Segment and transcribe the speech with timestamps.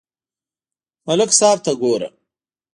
[1.05, 2.09] ملک صاحب ته گوره